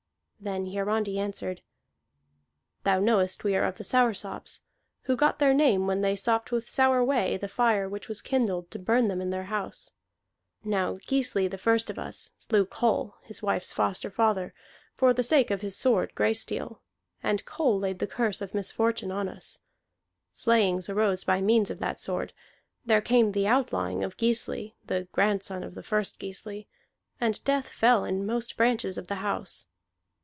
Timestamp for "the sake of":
15.13-15.61